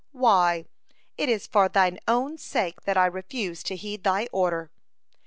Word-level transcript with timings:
Why, 0.13 0.65
it 1.15 1.29
is 1.29 1.45
for 1.45 1.69
thine 1.69 1.99
own 2.07 2.39
sake 2.39 2.85
that 2.85 2.97
I 2.97 3.05
refuse 3.05 3.61
to 3.61 3.75
heed 3.75 4.03
they 4.03 4.27
order. 4.31 4.71